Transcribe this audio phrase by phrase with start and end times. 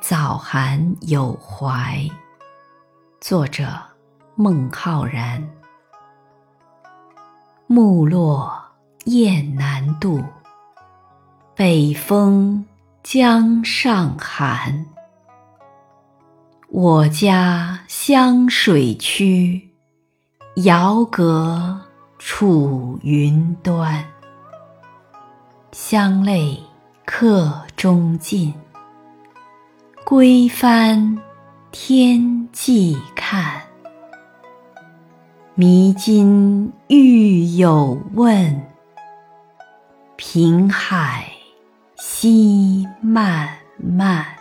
[0.00, 2.08] 早寒有怀。
[3.20, 3.66] 作者：
[4.36, 5.42] 孟浩然。
[7.66, 8.50] 木落
[9.06, 10.22] 雁南渡，
[11.54, 12.64] 北风
[13.02, 14.86] 江上寒。
[16.68, 19.68] 我家湘水曲，
[20.56, 21.80] 遥隔
[22.18, 24.04] 楚云端。
[25.72, 26.62] 乡泪
[27.04, 28.54] 客中尽，
[30.08, 31.18] 归帆
[31.70, 33.60] 天际看。
[35.54, 38.62] 迷津欲有问，
[40.16, 41.30] 平海
[41.98, 44.37] 夕漫漫。